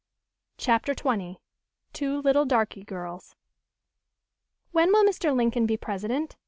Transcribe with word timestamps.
CHAPTER 0.57 0.95
XX 0.95 1.37
"TWO 1.93 2.21
LITTLE 2.21 2.45
DARKY 2.45 2.85
GIRLS" 2.85 3.35
"When 4.71 4.91
will 4.91 5.03
Mr. 5.03 5.31
Lincoln 5.37 5.67
be 5.67 5.77
President?" 5.77 6.37